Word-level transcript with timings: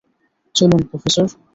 চলুন, 0.55 0.81
প্রফেসর! 0.89 1.27